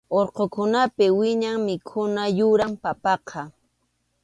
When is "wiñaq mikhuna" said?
1.17-2.23